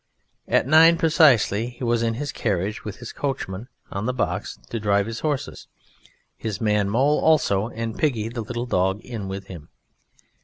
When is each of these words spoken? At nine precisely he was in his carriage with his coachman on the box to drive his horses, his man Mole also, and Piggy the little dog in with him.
At 0.47 0.65
nine 0.65 0.97
precisely 0.97 1.69
he 1.69 1.83
was 1.83 2.01
in 2.01 2.15
his 2.15 2.31
carriage 2.31 2.83
with 2.83 2.95
his 2.97 3.11
coachman 3.13 3.67
on 3.91 4.07
the 4.07 4.13
box 4.15 4.57
to 4.71 4.79
drive 4.79 5.05
his 5.05 5.19
horses, 5.19 5.67
his 6.35 6.59
man 6.59 6.89
Mole 6.89 7.19
also, 7.19 7.67
and 7.69 7.95
Piggy 7.95 8.27
the 8.29 8.41
little 8.41 8.65
dog 8.65 9.01
in 9.01 9.27
with 9.27 9.45
him. 9.45 9.69